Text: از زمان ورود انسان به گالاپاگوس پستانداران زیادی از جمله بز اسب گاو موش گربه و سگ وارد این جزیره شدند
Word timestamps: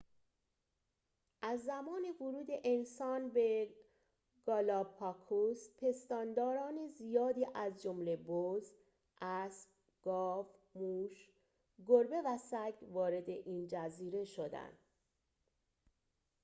از 1.41 1.63
زمان 1.63 2.01
ورود 2.21 2.47
انسان 2.63 3.29
به 3.29 3.69
گالاپاگوس 4.45 5.69
پستانداران 5.81 6.87
زیادی 6.87 7.45
از 7.55 7.81
جمله 7.81 8.15
بز 8.17 8.71
اسب 9.21 9.69
گاو 10.01 10.47
موش 10.75 11.29
گربه 11.87 12.21
و 12.25 12.37
سگ 12.37 12.73
وارد 12.91 13.29
این 13.29 13.67
جزیره 13.67 14.25
شدند 14.25 14.77